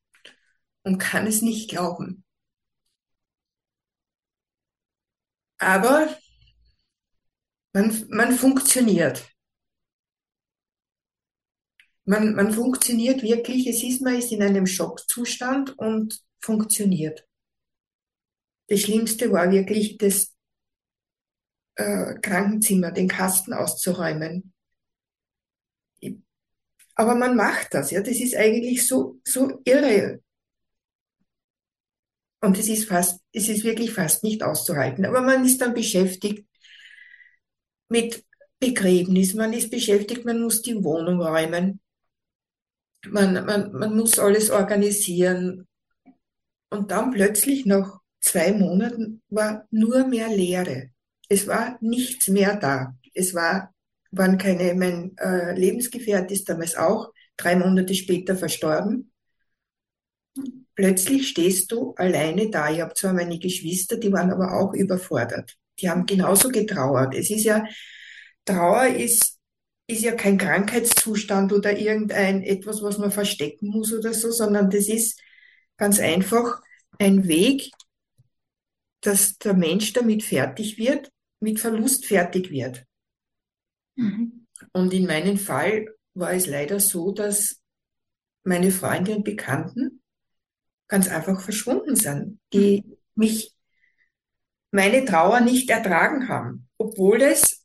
und 0.85 0.99
kann 0.99 1.27
es 1.27 1.43
nicht 1.43 1.71
glauben. 1.71 2.25
Aber 5.59 6.09
Man, 7.75 8.07
man 8.09 8.33
funktioniert. 8.33 9.29
Man, 12.05 12.35
man 12.35 12.53
funktioniert 12.53 13.23
wirklich, 13.23 13.67
es 13.67 13.83
ist, 13.83 14.03
man 14.03 14.15
ist 14.17 14.33
in 14.33 14.43
einem 14.43 14.67
Schockzustand 14.67 15.79
und 15.79 16.21
funktioniert. 16.41 17.27
Das 18.69 18.81
Schlimmste 18.81 19.31
war 19.31 19.51
wirklich 19.53 19.99
das 19.99 20.35
äh, 21.77 22.15
Krankenzimmer, 22.21 22.91
den 22.91 23.09
Kasten 23.09 23.53
auszuräumen. 23.53 24.53
Aber 26.95 27.15
man 27.15 27.37
macht 27.37 27.75
das, 27.75 27.91
ja. 27.91 28.01
Das 28.01 28.17
ist 28.19 28.35
eigentlich 28.37 28.87
so, 28.87 29.21
so 29.27 29.61
irre. 29.65 30.21
Und 32.43 32.59
es 32.59 32.69
ist 32.69 32.89
fast, 32.89 33.21
es 33.33 33.49
ist 33.49 33.63
wirklich 33.63 33.93
fast 33.93 34.25
nicht 34.25 34.43
auszuhalten. 34.43 35.07
Aber 35.07 35.21
man 35.23 35.45
ist 35.45 35.61
dann 35.61 35.75
beschäftigt 35.75 36.45
mit 37.89 38.25
Begräbnis, 38.59 39.35
man 39.35 39.53
ist 39.53 39.71
beschäftigt, 39.71 40.25
man 40.25 40.41
muss 40.41 40.61
die 40.61 40.83
Wohnung 40.83 41.21
räumen, 41.21 41.81
man, 43.09 43.45
man, 43.45 43.73
man 43.73 43.97
muss 43.97 44.19
alles 44.19 44.51
organisieren. 44.51 45.69
Und 46.69 46.91
dann 46.91 47.13
plötzlich 47.13 47.65
nach 47.65 48.01
zwei 48.21 48.53
Monaten 48.53 49.23
war 49.29 49.67
nur 49.71 50.07
mehr 50.07 50.29
Leere. 50.29 50.91
Es 51.29 51.47
war 51.47 51.79
nichts 51.81 52.29
mehr 52.29 52.57
da. 52.57 52.97
Es 53.15 53.35
war, 53.35 53.73
waren 54.11 54.39
keine, 54.39 54.75
mein 54.75 55.17
äh, 55.19 55.55
Lebensgefährt 55.55 56.31
ist 56.33 56.49
damals 56.49 56.75
auch 56.77 57.13
drei 57.37 57.55
Monate 57.55 57.95
später 57.95 58.37
verstorben. 58.37 59.12
Plötzlich 60.75 61.29
stehst 61.29 61.71
du 61.73 61.95
alleine 61.97 62.51
da. 62.51 62.71
Ich 62.71 62.81
habe 62.81 62.95
zwar 62.95 63.13
meine 63.13 63.39
Geschwister, 63.39 63.97
die 63.97 64.13
waren 64.13 64.31
aber 64.31 64.59
auch 64.59 64.73
überfordert. 64.73 65.57
Die 65.81 65.89
haben 65.89 66.07
genauso 66.07 66.49
getrauert. 66.49 67.15
Es 67.15 67.31
ist 67.31 67.45
ja, 67.45 67.65
Trauer 68.45 68.87
ist, 68.87 69.39
ist 69.87 70.03
ja 70.03 70.13
kein 70.15 70.39
Krankheitszustand 70.39 71.53
oder 71.53 71.77
irgendein 71.77 72.43
etwas, 72.43 72.83
was 72.83 72.99
man 72.99 73.13
verstecken 73.13 73.69
muss 73.69 73.93
oder 73.93 74.15
so, 74.15 74.31
sondern 74.31 74.71
das 74.71 74.89
ist 74.89 75.21
ganz 75.77 75.99
einfach 75.99 76.61
ein 76.99 77.29
Weg, 77.29 77.71
dass 79.01 79.37
der 79.39 79.55
Mensch 79.55 79.93
damit 79.93 80.23
fertig 80.23 80.79
wird, 80.79 81.11
mit 81.41 81.61
Verlust 81.61 82.07
fertig 82.07 82.51
wird. 82.51 82.87
Mhm. 83.97 84.47
Und 84.73 84.95
in 84.95 85.07
meinem 85.07 85.37
Fall 85.37 85.87
war 86.15 86.33
es 86.33 86.47
leider 86.47 86.81
so, 86.81 87.13
dass 87.13 87.61
meine 88.45 88.71
Freunde 88.71 89.17
und 89.17 89.25
Bekannten 89.25 90.02
ganz 90.93 91.09
einfach 91.09 91.41
verschwunden 91.41 91.97
sind, 91.97 92.39
die 92.53 92.83
mhm. 92.85 92.97
mich 93.15 93.55
meine 94.73 95.07
Trauer 95.07 95.41
nicht 95.41 95.71
ertragen 95.71 96.29
haben, 96.29 96.69
obwohl 96.77 97.23
es 97.23 97.65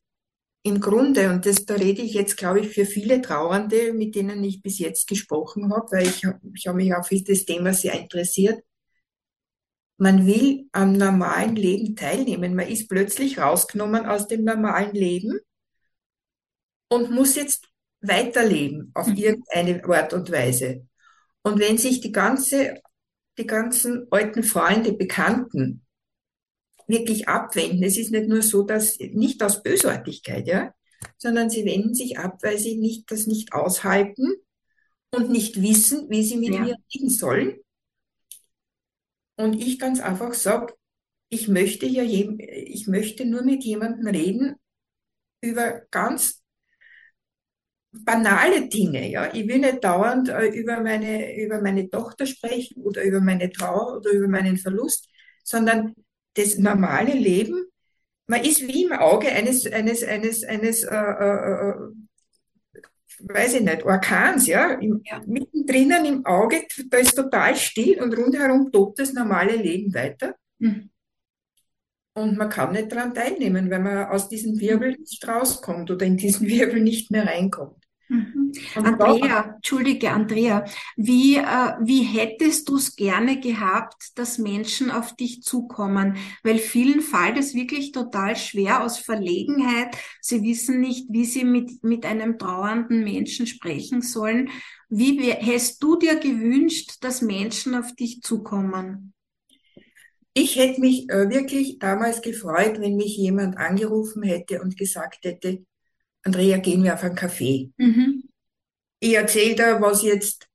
im 0.64 0.80
Grunde, 0.80 1.30
und 1.30 1.46
das, 1.46 1.66
da 1.66 1.76
rede 1.76 2.02
ich 2.02 2.14
jetzt, 2.14 2.38
glaube 2.38 2.62
ich, 2.62 2.70
für 2.70 2.86
viele 2.86 3.22
Trauernde, 3.22 3.92
mit 3.92 4.16
denen 4.16 4.42
ich 4.46 4.62
bis 4.62 4.80
jetzt 4.80 5.08
gesprochen 5.08 5.74
habe, 5.74 5.92
weil 5.92 6.08
ich, 6.08 6.24
ich 6.56 6.68
habe 6.68 6.78
mich 6.78 6.94
auch 6.96 7.06
für 7.06 7.22
das 7.22 7.44
Thema 7.44 7.74
sehr 7.74 8.00
interessiert, 8.00 8.64
man 9.98 10.26
will 10.26 10.70
am 10.72 10.94
normalen 10.94 11.58
Leben 11.58 11.98
teilnehmen. 11.98 12.56
Man 12.56 12.68
ist 12.68 12.88
plötzlich 12.88 13.40
rausgenommen 13.40 14.06
aus 14.06 14.28
dem 14.28 14.46
normalen 14.46 14.94
Leben 14.94 15.38
und 16.90 17.12
muss 17.12 17.36
jetzt 17.36 17.68
weiterleben 18.00 18.92
auf 18.94 19.08
mhm. 19.08 19.18
irgendeine 19.18 19.84
Art 19.84 20.14
und 20.14 20.32
Weise. 20.32 20.88
Und 21.42 21.60
wenn 21.60 21.78
sich 21.78 22.00
die 22.00 22.12
ganze, 22.12 22.82
die 23.38 23.48
ganzen 23.48 24.08
alten 24.12 24.44
Freunde, 24.44 24.94
Bekannten 24.94 25.86
wirklich 26.88 27.28
abwenden, 27.28 27.84
es 27.84 27.98
ist 27.98 28.12
nicht 28.12 28.30
nur 28.30 28.42
so, 28.42 28.64
dass, 28.64 28.98
nicht 29.00 29.44
aus 29.44 29.62
Bösartigkeit, 29.62 30.48
ja, 30.48 30.74
sondern 31.18 31.50
sie 31.50 31.66
wenden 31.66 31.94
sich 31.94 32.18
ab, 32.18 32.40
weil 32.42 32.58
sie 32.58 32.78
nicht, 32.78 33.12
das 33.12 33.28
nicht 33.28 33.54
aushalten 33.54 34.34
und 35.14 35.30
nicht 35.30 35.62
wissen, 35.62 36.10
wie 36.10 36.24
sie 36.24 36.38
mit 36.38 36.54
ja. 36.54 36.62
mir 36.62 36.76
reden 36.94 37.10
sollen 37.10 37.60
und 39.38 39.62
ich 39.62 39.80
ganz 39.80 40.00
einfach 40.00 40.34
sage, 40.34 40.74
ich 41.30 41.48
möchte 41.48 41.86
ja, 41.86 42.04
ich 42.04 42.88
möchte 42.88 43.26
nur 43.26 43.44
mit 43.44 43.64
jemandem 43.64 44.08
reden 44.08 44.56
über 45.42 45.82
ganz 45.92 46.42
banale 48.04 48.68
Dinge, 48.68 49.10
ja. 49.10 49.34
Ich 49.34 49.48
will 49.48 49.60
nicht 49.60 49.84
dauernd 49.84 50.30
äh, 50.30 50.48
über 50.48 50.82
meine, 50.82 51.36
über 51.36 51.62
meine 51.62 51.90
Tochter 51.90 52.26
sprechen 52.26 52.82
oder 52.82 53.04
über 53.04 53.22
meine 53.22 53.50
Trauer 53.52 53.98
oder 53.98 54.12
über 54.12 54.28
meinen 54.28 54.58
Verlust, 54.58 55.10
sondern 55.44 55.94
das 56.36 56.58
normale 56.58 57.14
Leben. 57.14 57.66
Man 58.28 58.44
ist 58.44 58.68
wie 58.68 58.86
im 58.86 58.94
Auge 58.94 59.30
eines, 59.30 59.66
eines, 59.72 60.04
eines, 60.04 60.44
eines, 60.44 60.84
äh, 60.84 60.96
äh, 60.96 61.70
äh 61.70 61.74
weiß 63.20 63.56
ich 63.56 63.62
nicht, 63.62 63.84
Orkans, 63.84 64.48
ja, 64.48 64.74
Im, 64.74 65.02
ja. 65.04 65.22
mittendrin 65.26 66.06
im 66.06 66.26
Auge, 66.26 66.64
da 66.90 66.98
ist 66.98 67.16
total 67.16 67.56
still 67.56 68.02
und 68.02 68.16
rundherum 68.16 68.72
tobt 68.72 69.00
das 69.00 69.14
normale 69.14 69.56
Leben 69.56 69.94
weiter. 69.94 70.36
Mhm. 70.60 70.90
Und 72.14 72.36
man 72.36 72.50
kann 72.50 72.72
nicht 72.72 72.92
daran 72.92 73.14
teilnehmen, 73.14 73.70
weil 73.70 73.80
man 73.80 74.06
aus 74.08 74.28
diesem 74.28 74.60
Wirbel 74.60 74.98
nicht 74.98 75.28
rauskommt 75.28 75.92
oder 75.92 76.06
in 76.06 76.18
diesen 76.18 76.48
Wirbel 76.48 76.82
nicht 76.82 77.12
mehr 77.12 77.28
reinkommt. 77.28 77.87
Andrea, 78.76 79.56
Entschuldige, 79.56 80.12
Andrea, 80.12 80.66
wie, 80.96 81.38
äh, 81.38 81.74
wie 81.82 82.04
hättest 82.04 82.70
du 82.70 82.76
es 82.76 82.96
gerne 82.96 83.40
gehabt, 83.40 84.18
dass 84.18 84.38
Menschen 84.38 84.92
auf 84.92 85.16
dich 85.16 85.44
zukommen? 85.44 86.18
Weil 86.44 86.58
vielen 86.58 87.02
fällt 87.02 87.38
es 87.38 87.54
wirklich 87.54 87.92
total 87.92 88.36
schwer 88.36 88.84
aus 88.84 88.98
Verlegenheit. 88.98 89.96
Sie 90.22 90.44
wissen 90.44 90.80
nicht, 90.80 91.08
wie 91.10 91.26
sie 91.26 91.44
mit, 91.44 91.84
mit 91.84 92.06
einem 92.06 92.38
trauernden 92.38 93.04
Menschen 93.04 93.48
sprechen 93.48 94.02
sollen. 94.02 94.50
Wie 94.90 95.20
hättest 95.32 95.84
du 95.84 95.98
dir 95.98 96.16
gewünscht, 96.16 96.98
dass 97.02 97.22
Menschen 97.22 97.76
auf 97.76 97.94
dich 97.96 98.22
zukommen? 98.22 99.14
Ich 100.34 100.56
hätte 100.56 100.80
mich 100.82 101.10
äh, 101.10 101.30
wirklich 101.30 101.80
damals 101.80 102.22
gefreut, 102.22 102.80
wenn 102.80 102.96
mich 102.96 103.18
jemand 103.18 103.58
angerufen 103.58 104.22
hätte 104.22 104.62
und 104.62 104.78
gesagt 104.78 105.26
hätte, 105.26 105.66
Andrea, 106.22 106.58
gehen 106.58 106.84
wir 106.84 106.94
auf 106.94 107.04
einen 107.04 107.16
Kaffee. 107.16 107.72
Mhm. 107.78 108.27
Ich 109.00 109.14
erzähle 109.14 109.56
dir, 109.56 109.82
was 109.82 110.02
jetzt 110.04 110.48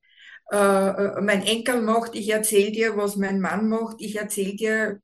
äh, 0.52 0.56
äh, 0.56 1.20
mein 1.20 1.42
Enkel 1.42 1.80
macht, 1.80 2.14
ich 2.14 2.28
erzähle 2.28 2.72
dir, 2.72 2.96
was 2.96 3.16
mein 3.16 3.40
Mann 3.40 3.68
macht, 3.68 3.96
ich 4.00 4.16
erzähle 4.16 4.54
dir. 4.54 5.00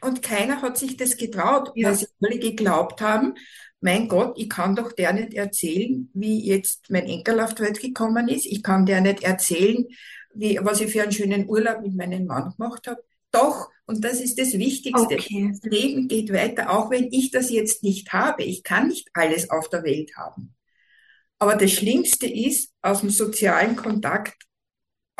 Und 0.00 0.22
keiner 0.22 0.62
hat 0.62 0.78
sich 0.78 0.96
das 0.96 1.16
getraut, 1.16 1.72
ja. 1.74 1.88
weil 1.88 1.96
sie 1.96 2.06
alle 2.22 2.38
geglaubt 2.38 3.00
haben, 3.00 3.34
mein 3.80 4.08
Gott, 4.08 4.38
ich 4.38 4.48
kann 4.48 4.76
doch 4.76 4.92
der 4.92 5.12
nicht 5.12 5.34
erzählen, 5.34 6.10
wie 6.14 6.46
jetzt 6.46 6.90
mein 6.90 7.06
Enkel 7.06 7.40
auf 7.40 7.54
die 7.54 7.62
Welt 7.62 7.80
gekommen 7.80 8.28
ist. 8.28 8.46
Ich 8.46 8.62
kann 8.62 8.86
der 8.86 9.00
nicht 9.00 9.22
erzählen, 9.22 9.86
wie, 10.34 10.58
was 10.62 10.80
ich 10.80 10.92
für 10.92 11.02
einen 11.02 11.12
schönen 11.12 11.48
Urlaub 11.48 11.82
mit 11.82 11.94
meinem 11.94 12.26
Mann 12.26 12.54
gemacht 12.56 12.86
habe. 12.86 13.02
Doch, 13.32 13.68
und 13.86 14.04
das 14.04 14.20
ist 14.20 14.38
das 14.38 14.52
Wichtigste. 14.52 15.14
Okay. 15.14 15.50
Das 15.50 15.62
Leben 15.62 16.08
geht 16.08 16.32
weiter, 16.32 16.70
auch 16.70 16.90
wenn 16.90 17.08
ich 17.12 17.30
das 17.30 17.50
jetzt 17.50 17.82
nicht 17.82 18.12
habe. 18.12 18.44
Ich 18.44 18.62
kann 18.62 18.88
nicht 18.88 19.08
alles 19.14 19.50
auf 19.50 19.68
der 19.68 19.82
Welt 19.82 20.12
haben. 20.16 20.54
Aber 21.38 21.54
das 21.54 21.72
Schlimmste 21.72 22.26
ist, 22.26 22.72
aus 22.82 23.00
dem 23.00 23.10
sozialen 23.10 23.76
Kontakt 23.76 24.36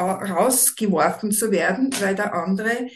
rausgeworfen 0.00 1.32
zu 1.32 1.50
werden, 1.50 1.90
weil 2.00 2.14
der 2.14 2.34
andere 2.34 2.88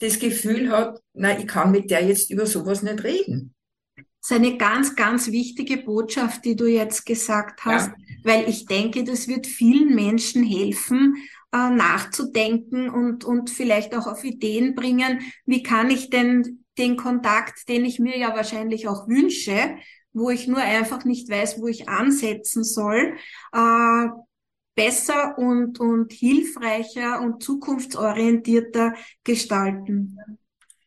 das 0.00 0.18
Gefühl 0.18 0.70
hat, 0.70 1.00
na, 1.12 1.38
ich 1.38 1.46
kann 1.46 1.70
mit 1.70 1.90
der 1.90 2.04
jetzt 2.04 2.30
über 2.30 2.46
sowas 2.46 2.82
nicht 2.82 3.04
reden. 3.04 3.54
Das 3.96 4.32
ist 4.32 4.36
eine 4.36 4.56
ganz, 4.56 4.96
ganz 4.96 5.30
wichtige 5.30 5.78
Botschaft, 5.78 6.44
die 6.44 6.56
du 6.56 6.66
jetzt 6.66 7.06
gesagt 7.06 7.64
hast, 7.64 7.88
ja. 7.88 7.94
weil 8.24 8.48
ich 8.48 8.66
denke, 8.66 9.04
das 9.04 9.28
wird 9.28 9.46
vielen 9.46 9.94
Menschen 9.94 10.44
helfen, 10.44 11.16
äh, 11.52 11.70
nachzudenken 11.70 12.90
und, 12.90 13.24
und 13.24 13.50
vielleicht 13.50 13.94
auch 13.94 14.06
auf 14.06 14.24
Ideen 14.24 14.74
bringen, 14.74 15.20
wie 15.46 15.62
kann 15.62 15.90
ich 15.90 16.10
denn 16.10 16.64
den 16.78 16.96
Kontakt, 16.96 17.68
den 17.68 17.84
ich 17.84 17.98
mir 17.98 18.18
ja 18.18 18.34
wahrscheinlich 18.34 18.88
auch 18.88 19.08
wünsche, 19.08 19.76
wo 20.12 20.30
ich 20.30 20.46
nur 20.46 20.58
einfach 20.58 21.04
nicht 21.04 21.28
weiß, 21.28 21.60
wo 21.60 21.68
ich 21.68 21.88
ansetzen 21.88 22.64
soll, 22.64 23.14
äh, 23.52 24.06
besser 24.74 25.36
und, 25.38 25.78
und 25.78 26.12
hilfreicher 26.12 27.20
und 27.20 27.42
zukunftsorientierter 27.42 28.94
gestalten. 29.24 30.16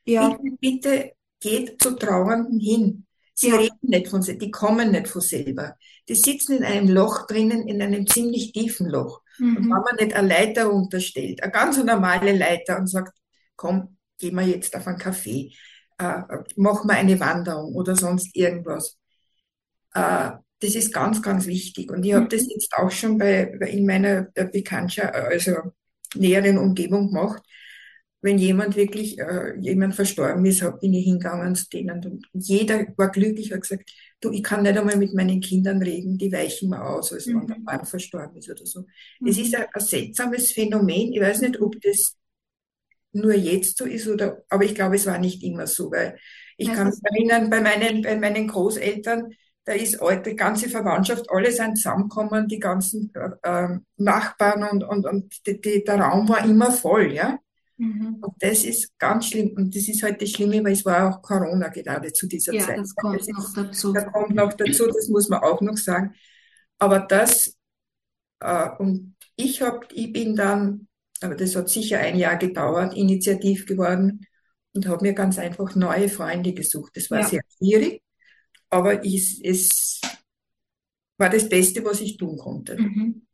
Ja. 0.05 0.29
Bitte, 0.29 0.57
bitte 0.59 1.11
geht 1.39 1.81
zu 1.81 1.95
Trauernden 1.95 2.59
hin. 2.59 3.05
Sie 3.33 3.49
ja. 3.49 3.55
reden 3.55 3.77
nicht 3.81 4.07
von 4.07 4.21
sich, 4.21 4.37
die 4.37 4.51
kommen 4.51 4.91
nicht 4.91 5.07
von 5.07 5.21
selber. 5.21 5.75
Die 6.07 6.15
sitzen 6.15 6.57
in 6.57 6.63
einem 6.63 6.89
Loch 6.89 7.27
drinnen, 7.27 7.67
in 7.67 7.81
einem 7.81 8.05
ziemlich 8.07 8.51
tiefen 8.51 8.87
Loch. 8.89 9.21
Mhm. 9.39 9.57
Und 9.57 9.63
wenn 9.63 9.69
man 9.69 9.95
nicht 9.99 10.13
eine 10.15 10.27
Leiter 10.27 10.71
unterstellt, 10.71 11.41
eine 11.41 11.51
ganz 11.51 11.77
normale 11.83 12.35
Leiter 12.35 12.77
und 12.77 12.87
sagt, 12.87 13.17
komm, 13.55 13.97
gehen 14.19 14.35
wir 14.35 14.43
jetzt 14.43 14.75
auf 14.75 14.87
einen 14.87 14.97
Kaffee, 14.97 15.53
äh, 15.97 16.21
machen 16.55 16.87
wir 16.87 16.95
eine 16.95 17.19
Wanderung 17.19 17.73
oder 17.75 17.95
sonst 17.95 18.35
irgendwas. 18.35 18.97
Äh, 19.93 20.31
das 20.59 20.75
ist 20.75 20.93
ganz, 20.93 21.21
ganz 21.21 21.45
wichtig. 21.45 21.91
Und 21.91 22.03
ich 22.05 22.13
habe 22.13 22.27
das 22.27 22.47
jetzt 22.47 22.73
auch 22.73 22.89
schon 22.89 23.17
bei, 23.17 23.43
in 23.67 23.85
meiner 23.85 24.23
Bekanntschaft, 24.33 25.13
also 25.13 25.55
näheren 26.15 26.57
Umgebung 26.57 27.07
gemacht. 27.07 27.43
wenn 28.23 28.37
jemand 28.37 28.77
wirklich, 28.77 29.19
äh, 29.19 29.53
jemand 29.59 29.95
verstorben 29.95 30.45
ist, 30.45 30.61
hab, 30.61 30.79
bin 30.79 30.93
ich 30.93 31.03
hingegangen 31.03 31.55
zu 31.55 31.67
denen 31.67 32.21
und 32.31 32.47
jeder 32.47 32.87
war 32.95 33.11
glücklich, 33.11 33.51
hat 33.51 33.61
gesagt, 33.61 33.91
du, 34.21 34.31
ich 34.31 34.41
kann 34.41 34.63
nicht 34.63 34.77
einmal 34.77 34.95
mit 34.95 35.13
meinen 35.13 35.41
Kindern 35.41 35.81
reden, 35.81 36.17
die 36.17 36.31
weichen 36.31 36.69
mir 36.69 36.81
aus, 36.81 37.11
als 37.11 37.25
mhm. 37.25 37.41
wenn 37.41 37.47
der 37.47 37.59
Mann 37.59 37.85
verstorben 37.85 38.37
ist 38.37 38.49
oder 38.49 38.65
so. 38.65 38.85
Mhm. 39.19 39.27
Es 39.27 39.37
ist 39.37 39.53
ein, 39.55 39.65
ein 39.73 39.81
seltsames 39.81 40.53
Phänomen. 40.53 41.11
Ich 41.11 41.19
weiß 41.19 41.41
nicht, 41.41 41.59
ob 41.59 41.75
das 41.81 42.15
nur 43.11 43.33
jetzt 43.33 43.77
so 43.77 43.85
ist 43.85 44.07
oder, 44.07 44.41
aber 44.47 44.63
ich 44.63 44.73
glaube, 44.73 44.95
es 44.95 45.05
war 45.05 45.19
nicht 45.19 45.43
immer 45.43 45.67
so, 45.67 45.91
weil 45.91 46.17
ich 46.55 46.71
kann 46.71 46.87
mich 46.87 46.99
erinnern, 47.03 47.49
bei 47.49 47.59
meinen, 47.59 48.03
bei 48.03 48.15
meinen 48.15 48.47
Großeltern, 48.47 49.33
da 49.65 49.73
ist 49.73 49.99
die 50.25 50.35
ganze 50.35 50.69
Verwandtschaft, 50.69 51.29
alle 51.29 51.51
sind 51.51 51.77
zusammengekommen, 51.77 52.47
die 52.47 52.59
ganzen 52.59 53.13
äh, 53.43 53.77
Nachbarn 53.97 54.63
und, 54.69 54.83
und, 54.83 55.05
und 55.05 55.47
die, 55.47 55.61
die, 55.61 55.83
der 55.83 55.99
Raum 55.99 56.27
war 56.27 56.43
immer 56.43 56.71
voll, 56.71 57.13
ja. 57.13 57.39
Mhm. 57.77 58.17
Und 58.21 58.33
das 58.39 58.63
ist 58.63 58.97
ganz 58.99 59.27
schlimm. 59.27 59.53
Und 59.55 59.75
das 59.75 59.87
ist 59.87 60.03
halt 60.03 60.21
das 60.21 60.29
Schlimme, 60.31 60.63
weil 60.63 60.73
es 60.73 60.85
war 60.85 61.09
auch 61.09 61.21
Corona 61.21 61.69
gerade 61.69 62.11
zu 62.13 62.27
dieser 62.27 62.53
ja, 62.53 62.65
Zeit. 62.65 62.79
Das 62.79 62.95
kommt 62.95 63.19
das 63.19 63.27
noch 63.27 63.53
dazu. 63.53 63.93
Da 63.93 64.03
kommt 64.03 64.35
noch 64.35 64.53
dazu, 64.53 64.87
das 64.87 65.07
muss 65.07 65.29
man 65.29 65.41
auch 65.41 65.61
noch 65.61 65.77
sagen. 65.77 66.13
Aber 66.77 66.99
das, 66.99 67.57
äh, 68.41 68.69
und 68.77 69.15
ich 69.35 69.61
hab, 69.61 69.91
ich 69.91 70.11
bin 70.11 70.35
dann, 70.35 70.87
aber 71.21 71.35
das 71.35 71.55
hat 71.55 71.69
sicher 71.69 71.99
ein 71.99 72.17
Jahr 72.17 72.35
gedauert, 72.35 72.95
initiativ 72.95 73.65
geworden 73.65 74.25
und 74.73 74.87
habe 74.87 75.05
mir 75.05 75.13
ganz 75.13 75.39
einfach 75.39 75.73
neue 75.75 76.09
Freunde 76.09 76.53
gesucht. 76.53 76.91
Das 76.95 77.09
war 77.09 77.21
ja. 77.21 77.27
sehr 77.27 77.41
schwierig, 77.57 78.02
aber 78.73 79.05
es, 79.05 79.39
es 79.41 80.01
war 81.17 81.29
das 81.29 81.47
Beste, 81.47 81.83
was 81.85 82.01
ich 82.01 82.17
tun 82.17 82.37
konnte. 82.37 82.75
Mhm. 82.79 83.25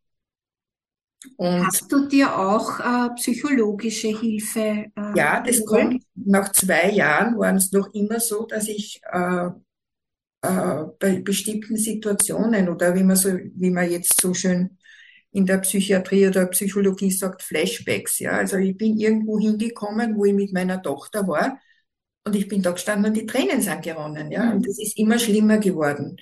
Und 1.36 1.66
Hast 1.66 1.92
du 1.92 2.08
dir 2.08 2.38
auch 2.38 2.80
äh, 2.80 3.10
psychologische 3.16 4.18
Hilfe? 4.18 4.86
Äh, 4.96 5.18
ja, 5.18 5.42
das 5.42 5.66
kommt. 5.66 6.04
Nach 6.16 6.52
zwei 6.52 6.92
Jahren 6.92 7.38
war 7.38 7.54
es 7.56 7.72
noch 7.72 7.94
immer 7.94 8.20
so, 8.20 8.46
dass 8.46 8.68
ich 8.68 9.02
äh, 9.12 9.50
äh, 10.42 10.86
bei 11.00 11.22
bestimmten 11.22 11.76
Situationen 11.76 12.70
oder 12.70 12.96
wie 12.96 13.04
man 13.04 13.18
so, 13.18 13.30
wie 13.56 13.70
man 13.70 13.90
jetzt 13.90 14.20
so 14.22 14.34
schön 14.34 14.78
in 15.32 15.46
der 15.46 15.58
Psychiatrie 15.60 16.28
oder 16.28 16.46
Psychologie 16.48 17.12
sagt, 17.12 17.44
Flashbacks. 17.44 18.20
Ja, 18.20 18.32
also 18.32 18.58
ich 18.58 18.78
bin 18.78 18.98
irgendwo 18.98 19.40
hingekommen, 19.40 20.16
wo 20.16 20.26
ich 20.26 20.34
mit 20.34 20.54
meiner 20.54 20.82
Tochter 20.82 21.28
war 21.28 21.60
und 22.30 22.36
ich 22.36 22.48
bin 22.48 22.62
da 22.62 22.72
gestanden 22.72 23.10
und 23.10 23.18
die 23.18 23.26
Tränen 23.26 23.62
sind 23.62 23.82
geronnen. 23.82 24.32
Ja, 24.32 24.52
und 24.52 24.68
es 24.68 24.78
ist 24.78 24.98
immer 24.98 25.18
schlimmer 25.18 25.58
geworden. 25.58 26.18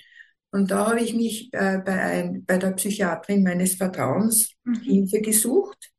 Und 0.50 0.70
da 0.70 0.88
habe 0.88 1.00
ich 1.00 1.14
mich 1.14 1.52
äh, 1.52 1.78
bei, 1.84 2.00
ein, 2.00 2.44
bei 2.46 2.56
der 2.56 2.70
Psychiatrin 2.70 3.42
meines 3.42 3.74
Vertrauens 3.74 4.54
mhm. 4.64 4.80
Hilfe 4.80 5.20
gesucht. 5.20 5.92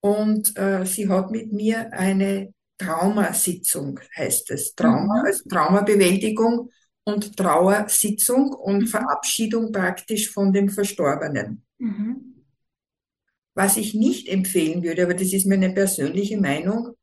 Und 0.00 0.56
äh, 0.56 0.86
sie 0.86 1.10
hat 1.10 1.30
mit 1.30 1.52
mir 1.52 1.92
eine 1.92 2.54
Traumasitzung, 2.78 4.00
heißt 4.16 4.50
es. 4.52 4.74
Trauma, 4.74 5.20
mhm. 5.20 5.26
also 5.26 5.48
Traumabewältigung 5.48 6.70
und 7.04 7.36
Trauersitzung 7.36 8.54
und 8.54 8.80
mhm. 8.80 8.86
Verabschiedung 8.86 9.72
praktisch 9.72 10.30
von 10.30 10.54
dem 10.54 10.70
Verstorbenen. 10.70 11.62
Mhm. 11.76 12.44
Was 13.54 13.76
ich 13.76 13.92
nicht 13.92 14.28
empfehlen 14.28 14.82
würde, 14.82 15.02
aber 15.02 15.14
das 15.14 15.34
ist 15.34 15.46
meine 15.46 15.70
persönliche 15.70 16.40
Meinung, 16.40 16.96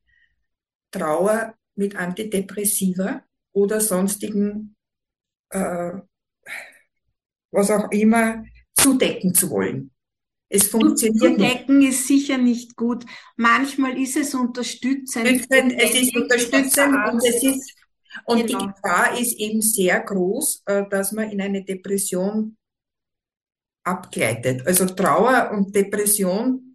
Trauer 0.91 1.55
mit 1.75 1.95
Antidepressiva 1.95 3.23
oder 3.53 3.81
sonstigen 3.81 4.75
äh, 5.49 5.93
was 7.51 7.69
auch 7.69 7.91
immer, 7.91 8.43
zudecken 8.73 9.33
zu 9.33 9.49
wollen. 9.49 9.91
Es 10.49 10.67
funktioniert 10.67 11.37
Zudecken 11.37 11.79
nicht. 11.79 11.91
ist 11.91 12.07
sicher 12.07 12.37
nicht 12.37 12.75
gut. 12.75 13.05
Manchmal 13.37 13.97
ist 13.97 14.17
es 14.17 14.33
unterstützend. 14.33 15.47
Es 15.47 15.95
ist 15.95 16.15
unterstützend 16.15 16.95
und 17.11 17.25
es 17.25 17.43
ist, 17.43 17.75
und 18.25 18.45
genau. 18.45 18.59
die 18.59 18.67
Gefahr 18.67 19.17
ist 19.17 19.37
eben 19.39 19.61
sehr 19.61 19.99
groß, 20.01 20.63
äh, 20.65 20.83
dass 20.89 21.13
man 21.13 21.29
in 21.31 21.41
eine 21.41 21.63
Depression 21.63 22.57
abgleitet. 23.83 24.67
Also 24.67 24.85
Trauer 24.87 25.51
und 25.53 25.73
Depression 25.73 26.70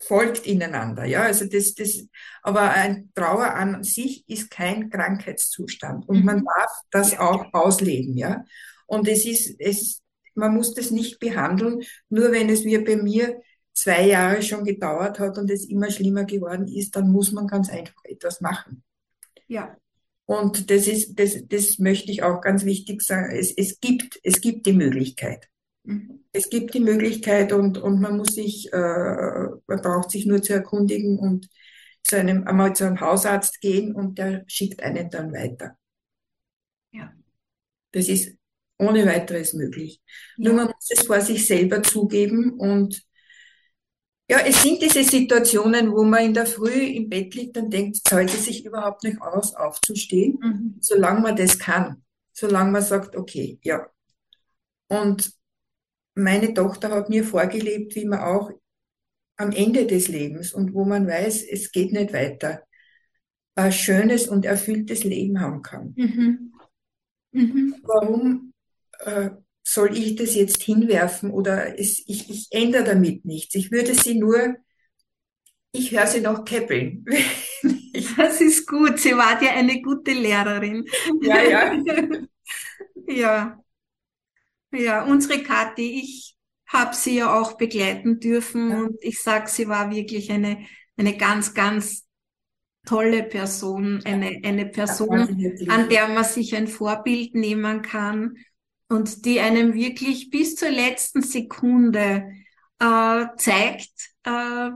folgt 0.00 0.46
ineinander. 0.46 1.04
Ja, 1.04 1.22
also 1.22 1.46
das, 1.46 1.74
das, 1.74 2.06
aber 2.42 2.70
ein 2.70 3.10
Trauer 3.14 3.54
an 3.54 3.82
sich 3.82 4.28
ist 4.28 4.50
kein 4.50 4.90
Krankheitszustand 4.90 6.08
und 6.08 6.24
man 6.24 6.40
mhm. 6.40 6.44
darf 6.44 6.72
das 6.90 7.18
auch 7.18 7.52
ausleben. 7.52 8.16
Ja, 8.16 8.44
und 8.86 9.08
es 9.08 9.24
ist, 9.26 9.60
es, 9.60 10.02
man 10.34 10.54
muss 10.54 10.74
das 10.74 10.90
nicht 10.90 11.18
behandeln, 11.18 11.82
nur 12.08 12.32
wenn 12.32 12.48
es 12.48 12.64
wie 12.64 12.78
bei 12.78 12.96
mir 12.96 13.40
zwei 13.74 14.06
Jahre 14.06 14.42
schon 14.42 14.64
gedauert 14.64 15.18
hat 15.18 15.38
und 15.38 15.50
es 15.50 15.64
immer 15.68 15.90
schlimmer 15.90 16.24
geworden 16.24 16.66
ist, 16.66 16.96
dann 16.96 17.10
muss 17.10 17.32
man 17.32 17.46
ganz 17.46 17.68
einfach 17.68 18.04
etwas 18.04 18.40
machen. 18.40 18.82
Ja. 19.46 19.76
Und 20.26 20.70
das 20.70 20.86
ist, 20.86 21.18
das, 21.18 21.36
das 21.46 21.78
möchte 21.78 22.10
ich 22.12 22.22
auch 22.22 22.40
ganz 22.40 22.64
wichtig 22.64 23.02
sagen. 23.02 23.30
Es, 23.34 23.52
es 23.56 23.80
gibt, 23.80 24.18
es 24.22 24.40
gibt 24.40 24.66
die 24.66 24.72
Möglichkeit. 24.72 25.48
Mhm. 25.84 26.24
Es 26.38 26.50
gibt 26.50 26.72
die 26.72 26.78
Möglichkeit 26.80 27.52
und, 27.52 27.78
und 27.78 28.00
man 28.00 28.16
muss 28.16 28.36
sich, 28.36 28.72
äh, 28.72 28.76
man 28.76 29.82
braucht 29.82 30.12
sich 30.12 30.24
nur 30.24 30.40
zu 30.40 30.52
erkundigen 30.52 31.18
und 31.18 31.48
zu 32.04 32.16
einem, 32.16 32.46
einmal 32.46 32.76
zu 32.76 32.86
einem 32.86 33.00
Hausarzt 33.00 33.60
gehen 33.60 33.92
und 33.92 34.18
der 34.18 34.44
schickt 34.46 34.80
einen 34.80 35.10
dann 35.10 35.32
weiter. 35.32 35.76
Ja. 36.92 37.12
Das 37.90 38.08
ist 38.08 38.36
ohne 38.78 39.04
weiteres 39.04 39.52
möglich. 39.52 40.00
Ja. 40.36 40.44
Nur 40.44 40.54
man 40.54 40.66
muss 40.66 40.88
es 40.90 41.08
vor 41.08 41.20
sich 41.20 41.44
selber 41.44 41.82
zugeben 41.82 42.52
und 42.52 43.02
ja, 44.30 44.38
es 44.38 44.62
sind 44.62 44.80
diese 44.80 45.02
Situationen, 45.02 45.90
wo 45.90 46.04
man 46.04 46.26
in 46.26 46.34
der 46.34 46.46
Früh 46.46 46.84
im 46.84 47.08
Bett 47.08 47.34
liegt 47.34 47.56
und 47.56 47.72
denkt, 47.72 47.96
zahlt 48.06 48.32
es 48.32 48.44
sich 48.44 48.64
überhaupt 48.64 49.02
nicht 49.02 49.20
aus, 49.20 49.56
aufzustehen, 49.56 50.38
mhm. 50.40 50.76
solange 50.78 51.20
man 51.20 51.34
das 51.34 51.58
kann. 51.58 52.04
Solange 52.32 52.70
man 52.70 52.82
sagt, 52.82 53.16
okay, 53.16 53.58
ja. 53.64 53.88
Und 54.86 55.36
meine 56.18 56.52
Tochter 56.52 56.90
hat 56.90 57.08
mir 57.08 57.24
vorgelebt, 57.24 57.94
wie 57.94 58.04
man 58.04 58.20
auch 58.20 58.50
am 59.36 59.52
Ende 59.52 59.86
des 59.86 60.08
Lebens 60.08 60.52
und 60.52 60.74
wo 60.74 60.84
man 60.84 61.06
weiß, 61.06 61.44
es 61.44 61.70
geht 61.70 61.92
nicht 61.92 62.12
weiter, 62.12 62.62
ein 63.54 63.72
schönes 63.72 64.26
und 64.28 64.44
erfülltes 64.44 65.04
Leben 65.04 65.40
haben 65.40 65.62
kann. 65.62 65.94
Mhm. 65.96 66.52
Mhm. 67.32 67.74
Warum 67.82 68.52
äh, 69.00 69.30
soll 69.62 69.96
ich 69.96 70.16
das 70.16 70.34
jetzt 70.34 70.62
hinwerfen 70.62 71.30
oder 71.30 71.78
es, 71.78 72.02
ich, 72.06 72.30
ich 72.30 72.48
ändere 72.50 72.84
damit 72.84 73.24
nichts? 73.24 73.54
Ich 73.54 73.70
würde 73.70 73.94
sie 73.94 74.18
nur, 74.18 74.56
ich 75.72 75.92
höre 75.92 76.06
sie 76.06 76.20
noch 76.20 76.44
käppeln. 76.44 77.04
das 78.16 78.40
ist 78.40 78.66
gut, 78.66 78.98
sie 78.98 79.16
war 79.16 79.40
ja 79.42 79.52
eine 79.52 79.80
gute 79.82 80.12
Lehrerin. 80.12 80.84
Ja, 81.22 81.42
ja. 81.42 81.82
ja. 83.08 83.64
Ja, 84.72 85.04
unsere 85.04 85.42
Kathi, 85.42 86.00
ich 86.02 86.36
habe 86.66 86.94
sie 86.94 87.16
ja 87.16 87.38
auch 87.38 87.56
begleiten 87.56 88.20
dürfen 88.20 88.70
ja. 88.70 88.80
und 88.80 88.96
ich 89.00 89.20
sag, 89.22 89.48
sie 89.48 89.68
war 89.68 89.90
wirklich 89.90 90.30
eine, 90.30 90.66
eine 90.96 91.16
ganz, 91.16 91.54
ganz 91.54 92.06
tolle 92.86 93.22
Person, 93.22 94.02
eine, 94.04 94.40
eine 94.44 94.66
Person, 94.66 95.20
an 95.68 95.88
der 95.88 96.08
man 96.08 96.24
sich 96.24 96.54
ein 96.54 96.68
Vorbild 96.68 97.34
nehmen 97.34 97.82
kann 97.82 98.36
und 98.88 99.24
die 99.24 99.40
einem 99.40 99.74
wirklich 99.74 100.30
bis 100.30 100.56
zur 100.56 100.70
letzten 100.70 101.22
Sekunde 101.22 102.30
äh, 102.78 103.26
zeigt, 103.36 103.92
äh, 104.24 104.70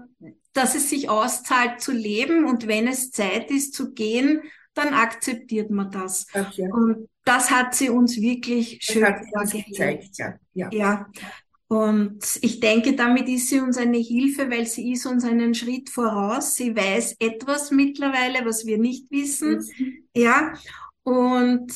dass 0.53 0.75
es 0.75 0.91
sich 0.91 1.09
auszahlt 1.09 1.81
zu 1.81 1.93
leben 1.93 2.45
und 2.45 2.67
wenn 2.67 2.87
es 2.87 3.11
Zeit 3.11 3.51
ist 3.51 3.75
zu 3.75 3.93
gehen, 3.93 4.43
dann 4.75 4.95
akzeptiert 4.95 5.71
man 5.71 5.91
das. 5.91 6.27
Okay. 6.35 6.71
Und 6.73 7.09
das 7.25 7.51
hat 7.51 7.75
sie 7.75 7.91
uns 7.91 8.21
wirklich 8.21 8.79
schön 8.83 9.05
gezeigt. 9.05 10.19
Ja. 10.19 10.35
Ja. 10.55 10.71
ja. 10.73 11.07
Und 11.69 12.39
ich 12.43 12.61
denke, 12.61 12.95
damit 12.95 13.29
ist 13.29 13.49
sie 13.49 13.61
uns 13.61 13.79
eine 13.79 13.97
Hilfe, 13.97 14.51
weil 14.51 14.67
sie 14.67 14.93
ist 14.93 15.07
uns 15.07 15.25
einen 15.25 15.55
Schritt 15.55 15.89
voraus. 15.89 16.55
Sie 16.55 16.77
weiß 16.77 17.17
etwas 17.19 17.71
mittlerweile, 17.71 18.45
was 18.45 18.67
wir 18.67 18.77
nicht 18.77 19.11
wissen. 19.11 19.67
Mhm. 19.79 20.09
Ja. 20.15 20.53
Und 21.03 21.73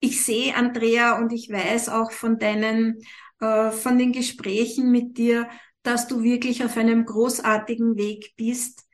ich 0.00 0.24
sehe 0.24 0.54
Andrea 0.54 1.18
und 1.18 1.32
ich 1.32 1.48
weiß 1.48 1.88
auch 1.90 2.10
von 2.10 2.38
deinen, 2.38 3.00
äh, 3.40 3.70
von 3.70 3.98
den 3.98 4.12
Gesprächen 4.12 4.90
mit 4.90 5.16
dir, 5.16 5.48
dass 5.82 6.08
du 6.08 6.24
wirklich 6.24 6.64
auf 6.64 6.76
einem 6.76 7.04
großartigen 7.04 7.96
Weg 7.96 8.34
bist, 8.36 8.85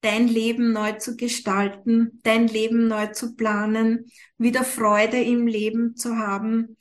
dein 0.00 0.28
Leben 0.28 0.72
neu 0.72 0.92
zu 0.92 1.16
gestalten, 1.16 2.20
dein 2.22 2.48
Leben 2.48 2.86
neu 2.86 3.08
zu 3.08 3.34
planen, 3.34 4.06
wieder 4.36 4.64
Freude 4.64 5.20
im 5.20 5.46
Leben 5.46 5.96
zu 5.96 6.16
haben. 6.16 6.76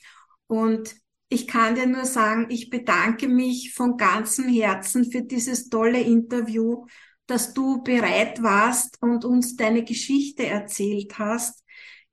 Und 0.47 0.95
ich 1.29 1.47
kann 1.47 1.75
dir 1.75 1.87
nur 1.87 2.05
sagen, 2.05 2.47
ich 2.49 2.69
bedanke 2.69 3.27
mich 3.27 3.73
von 3.73 3.97
ganzem 3.97 4.47
Herzen 4.47 5.11
für 5.11 5.23
dieses 5.23 5.69
tolle 5.69 5.99
Interview, 5.99 6.85
dass 7.25 7.53
du 7.53 7.83
bereit 7.83 8.41
warst 8.41 8.97
und 9.01 9.25
uns 9.25 9.57
deine 9.57 9.83
Geschichte 9.83 10.45
erzählt 10.45 11.19
hast. 11.19 11.63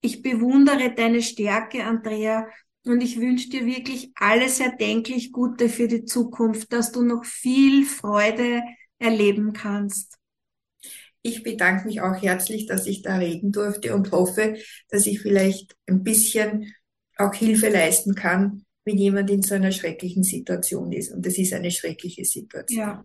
Ich 0.00 0.22
bewundere 0.22 0.92
deine 0.92 1.22
Stärke, 1.22 1.84
Andrea, 1.84 2.48
und 2.84 3.02
ich 3.02 3.18
wünsche 3.18 3.48
dir 3.48 3.64
wirklich 3.64 4.12
alles 4.16 4.60
erdenklich 4.60 5.32
Gute 5.32 5.68
für 5.68 5.88
die 5.88 6.04
Zukunft, 6.04 6.72
dass 6.72 6.92
du 6.92 7.02
noch 7.02 7.24
viel 7.24 7.86
Freude 7.86 8.62
erleben 8.98 9.52
kannst. 9.52 10.18
Ich 11.26 11.42
bedanke 11.42 11.86
mich 11.86 12.02
auch 12.02 12.20
herzlich, 12.20 12.66
dass 12.66 12.86
ich 12.86 13.00
da 13.00 13.16
reden 13.16 13.50
durfte 13.50 13.94
und 13.94 14.12
hoffe, 14.12 14.58
dass 14.90 15.06
ich 15.06 15.22
vielleicht 15.22 15.74
ein 15.86 16.02
bisschen 16.02 16.74
auch 17.16 17.32
Hilfe 17.32 17.70
leisten 17.70 18.14
kann, 18.14 18.66
wenn 18.84 18.98
jemand 18.98 19.30
in 19.30 19.40
so 19.40 19.54
einer 19.54 19.72
schrecklichen 19.72 20.22
Situation 20.22 20.92
ist. 20.92 21.12
Und 21.12 21.24
das 21.24 21.38
ist 21.38 21.54
eine 21.54 21.70
schreckliche 21.70 22.26
Situation. 22.26 22.78
Ja, 22.78 23.04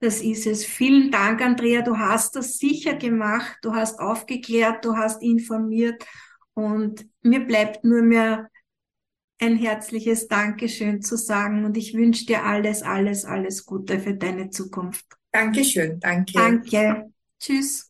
das 0.00 0.22
ist 0.22 0.46
es. 0.46 0.64
Vielen 0.64 1.10
Dank, 1.10 1.42
Andrea. 1.42 1.82
Du 1.82 1.98
hast 1.98 2.34
das 2.34 2.56
sicher 2.56 2.94
gemacht. 2.94 3.58
Du 3.60 3.74
hast 3.74 4.00
aufgeklärt, 4.00 4.82
du 4.82 4.96
hast 4.96 5.22
informiert. 5.22 6.02
Und 6.54 7.06
mir 7.20 7.40
bleibt 7.40 7.84
nur 7.84 8.00
mehr 8.00 8.48
ein 9.38 9.56
herzliches 9.56 10.28
Dankeschön 10.28 11.02
zu 11.02 11.18
sagen. 11.18 11.66
Und 11.66 11.76
ich 11.76 11.92
wünsche 11.92 12.24
dir 12.24 12.44
alles, 12.44 12.82
alles, 12.82 13.26
alles 13.26 13.66
Gute 13.66 14.00
für 14.00 14.14
deine 14.14 14.48
Zukunft. 14.48 15.04
Dankeschön. 15.30 16.00
Danke. 16.00 16.32
Danke. 16.32 17.13
Tschüss. 17.44 17.86